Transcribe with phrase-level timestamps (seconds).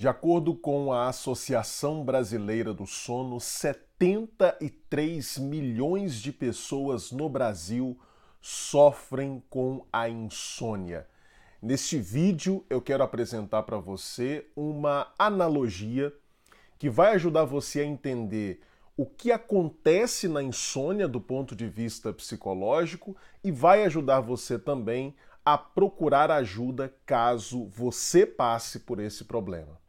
[0.00, 8.00] De acordo com a Associação Brasileira do Sono, 73 milhões de pessoas no Brasil
[8.40, 11.06] sofrem com a insônia.
[11.60, 16.10] Neste vídeo eu quero apresentar para você uma analogia
[16.78, 18.62] que vai ajudar você a entender
[18.96, 23.14] o que acontece na insônia do ponto de vista psicológico
[23.44, 25.14] e vai ajudar você também
[25.44, 29.79] a procurar ajuda caso você passe por esse problema.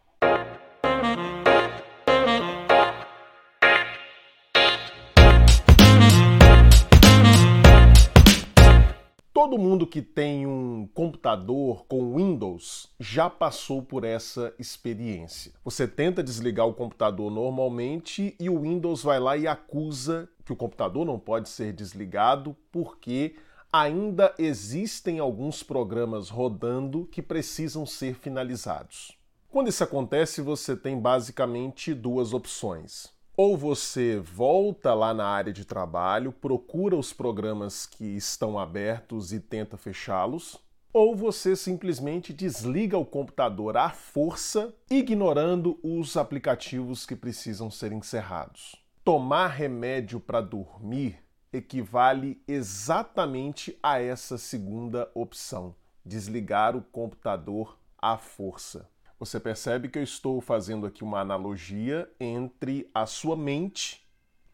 [9.33, 15.51] Todo mundo que tem um computador com Windows já passou por essa experiência.
[15.65, 20.55] Você tenta desligar o computador normalmente e o Windows vai lá e acusa que o
[20.55, 23.35] computador não pode ser desligado porque
[23.73, 29.20] ainda existem alguns programas rodando que precisam ser finalizados.
[29.51, 33.09] Quando isso acontece, você tem basicamente duas opções.
[33.35, 39.41] Ou você volta lá na área de trabalho, procura os programas que estão abertos e
[39.41, 40.57] tenta fechá-los,
[40.93, 48.77] ou você simplesmente desliga o computador à força, ignorando os aplicativos que precisam ser encerrados.
[49.03, 51.19] Tomar remédio para dormir
[51.51, 55.75] equivale exatamente a essa segunda opção:
[56.05, 58.89] desligar o computador à força.
[59.21, 64.03] Você percebe que eu estou fazendo aqui uma analogia entre a sua mente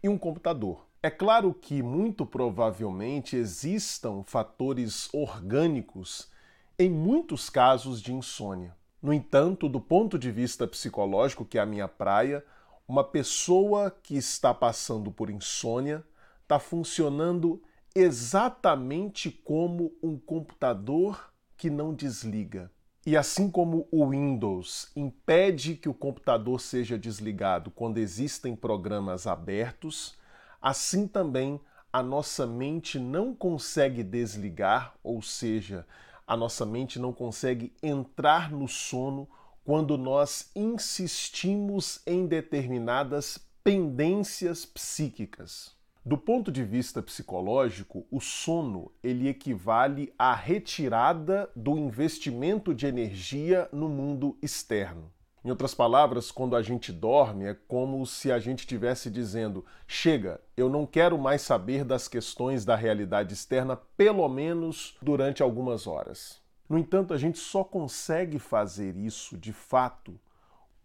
[0.03, 0.85] e um computador.
[1.01, 6.29] É claro que muito provavelmente existam fatores orgânicos
[6.77, 8.75] em muitos casos de insônia.
[9.01, 12.43] No entanto, do ponto de vista psicológico, que é a minha praia,
[12.85, 16.03] uma pessoa que está passando por insônia
[16.41, 17.63] está funcionando
[17.95, 22.69] exatamente como um computador que não desliga.
[23.07, 30.17] E assim como o Windows impede que o computador seja desligado quando existem programas abertos,
[30.61, 31.57] assim também
[31.93, 35.87] a nossa mente não consegue desligar, ou seja,
[36.27, 39.25] a nossa mente não consegue entrar no sono
[39.63, 45.76] quando nós insistimos em determinadas pendências psíquicas.
[46.07, 53.67] Do ponto de vista psicológico, o sono ele equivale à retirada do investimento de energia
[53.73, 55.11] no mundo externo.
[55.43, 60.39] Em outras palavras, quando a gente dorme, é como se a gente estivesse dizendo: chega,
[60.55, 66.41] eu não quero mais saber das questões da realidade externa, pelo menos durante algumas horas.
[66.69, 70.17] No entanto, a gente só consegue fazer isso de fato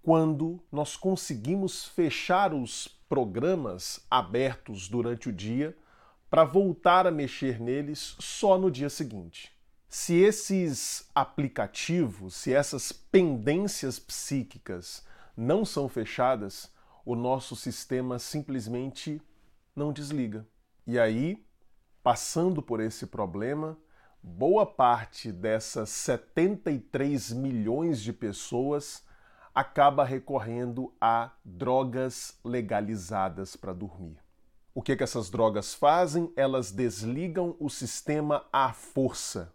[0.03, 5.77] quando nós conseguimos fechar os programas abertos durante o dia
[6.31, 9.53] para voltar a mexer neles só no dia seguinte.
[9.87, 15.05] Se esses aplicativos, se essas pendências psíquicas
[15.37, 16.73] não são fechadas,
[17.05, 19.21] o nosso sistema simplesmente
[19.77, 20.49] não desliga.
[20.87, 21.45] E aí,
[22.03, 23.77] passando por esse problema,
[24.23, 29.05] boa parte dessas 73 milhões de pessoas
[29.55, 34.19] acaba recorrendo a drogas legalizadas para dormir.
[34.75, 36.33] O que, que essas drogas fazem?
[36.35, 39.53] Elas desligam o sistema à força,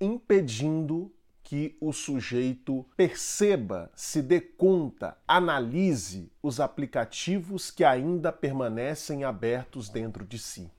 [0.00, 1.10] impedindo
[1.42, 10.24] que o sujeito perceba, se dê conta, analise os aplicativos que ainda permanecem abertos dentro
[10.24, 10.70] de si.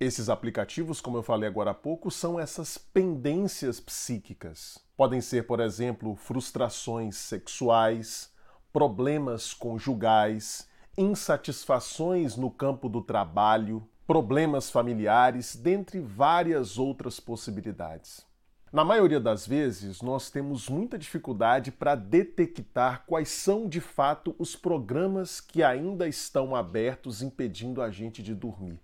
[0.00, 4.78] Esses aplicativos, como eu falei agora há pouco, são essas pendências psíquicas.
[4.96, 8.32] Podem ser, por exemplo, frustrações sexuais,
[8.72, 18.24] problemas conjugais, insatisfações no campo do trabalho, problemas familiares, dentre várias outras possibilidades.
[18.72, 24.54] Na maioria das vezes, nós temos muita dificuldade para detectar quais são de fato os
[24.54, 28.78] programas que ainda estão abertos impedindo a gente de dormir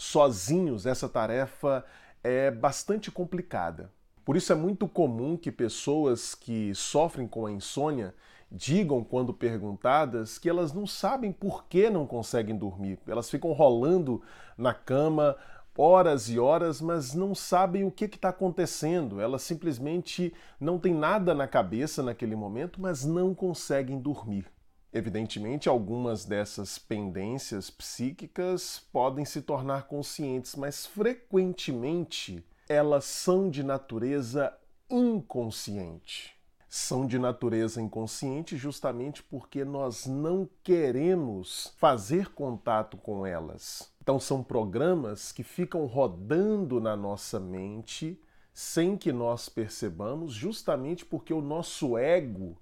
[0.00, 1.84] sozinhos, essa tarefa
[2.24, 3.92] é bastante complicada.
[4.24, 8.14] Por isso é muito comum que pessoas que sofrem com a insônia
[8.50, 12.98] digam, quando perguntadas, que elas não sabem por que não conseguem dormir.
[13.06, 14.22] Elas ficam rolando
[14.56, 15.36] na cama
[15.76, 19.20] horas e horas, mas não sabem o que está acontecendo.
[19.20, 24.46] Elas simplesmente não têm nada na cabeça naquele momento, mas não conseguem dormir.
[24.92, 34.52] Evidentemente, algumas dessas pendências psíquicas podem se tornar conscientes, mas frequentemente elas são de natureza
[34.88, 36.36] inconsciente.
[36.68, 43.92] São de natureza inconsciente justamente porque nós não queremos fazer contato com elas.
[44.02, 48.20] Então, são programas que ficam rodando na nossa mente
[48.52, 52.56] sem que nós percebamos, justamente porque o nosso ego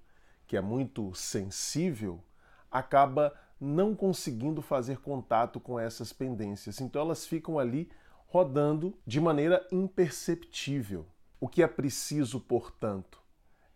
[0.49, 2.25] que é muito sensível,
[2.71, 6.81] acaba não conseguindo fazer contato com essas pendências.
[6.81, 7.91] Então elas ficam ali
[8.27, 11.07] rodando de maneira imperceptível.
[11.39, 13.23] O que é preciso, portanto?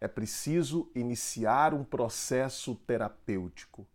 [0.00, 3.86] É preciso iniciar um processo terapêutico.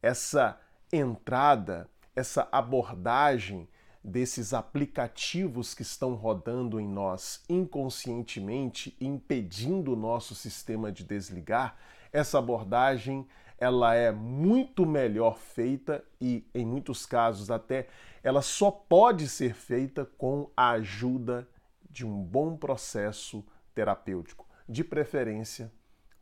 [0.00, 0.58] Essa
[0.92, 3.68] entrada, essa abordagem
[4.04, 11.76] desses aplicativos que estão rodando em nós inconscientemente, impedindo o nosso sistema de desligar,
[12.14, 13.26] essa abordagem
[13.58, 17.88] ela é muito melhor feita e em muitos casos até
[18.22, 21.46] ela só pode ser feita com a ajuda
[21.90, 23.44] de um bom processo
[23.74, 25.70] terapêutico, de preferência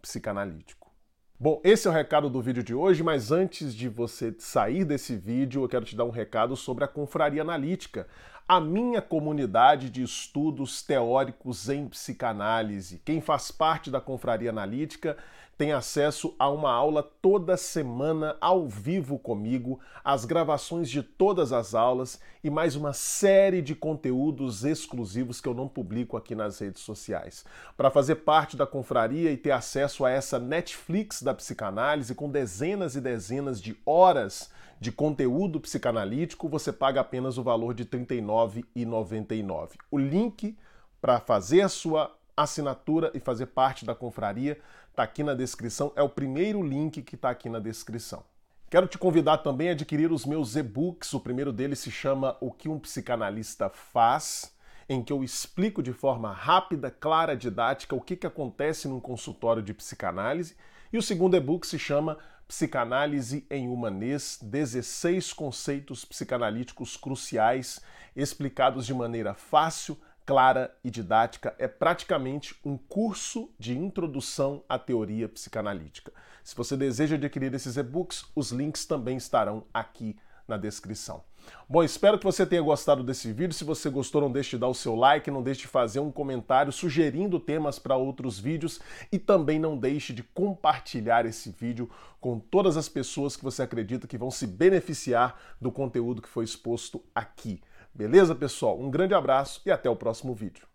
[0.01, 0.91] psicanalítico.
[1.39, 5.17] Bom, esse é o recado do vídeo de hoje, mas antes de você sair desse
[5.17, 8.07] vídeo, eu quero te dar um recado sobre a Confraria Analítica,
[8.49, 13.01] a minha comunidade de estudos teóricos em psicanálise.
[13.05, 15.17] Quem faz parte da Confraria Analítica
[15.57, 21.75] tem acesso a uma aula toda semana ao vivo comigo, as gravações de todas as
[21.75, 26.83] aulas e mais uma série de conteúdos exclusivos que eu não publico aqui nas redes
[26.83, 27.45] sociais.
[27.77, 32.97] Para fazer parte da confraria e ter acesso a essa Netflix da psicanálise com dezenas
[32.97, 34.51] e dezenas de horas
[34.81, 37.89] de conteúdo psicanalítico, você paga apenas o valor de R$
[38.33, 39.73] 39,99.
[39.91, 40.57] O link
[41.01, 44.59] para fazer a sua assinatura e fazer parte da confraria
[44.91, 48.25] está aqui na descrição, é o primeiro link que está aqui na descrição.
[48.71, 51.13] Quero te convidar também a adquirir os meus e-books.
[51.13, 54.55] O primeiro deles se chama O que um psicanalista faz,
[54.89, 59.63] em que eu explico de forma rápida, clara, didática o que, que acontece num consultório
[59.63, 60.57] de psicanálise.
[60.91, 62.17] E o segundo e-book se chama
[62.53, 67.81] Psicanálise em Humanês: 16 conceitos psicanalíticos cruciais
[68.15, 75.31] explicados de maneira fácil, clara e didática, é praticamente um curso de introdução à teoria
[75.31, 76.13] psicanalítica.
[76.45, 80.15] Se você deseja adquirir esses e-books, os links também estarão aqui
[80.47, 81.25] na descrição.
[81.69, 83.55] Bom, espero que você tenha gostado desse vídeo.
[83.55, 86.11] Se você gostou, não deixe de dar o seu like, não deixe de fazer um
[86.11, 88.81] comentário sugerindo temas para outros vídeos
[89.11, 91.89] e também não deixe de compartilhar esse vídeo
[92.21, 96.45] com todas as pessoas que você acredita que vão se beneficiar do conteúdo que foi
[96.45, 97.61] exposto aqui.
[97.95, 98.81] Beleza, pessoal?
[98.81, 100.72] Um grande abraço e até o próximo vídeo.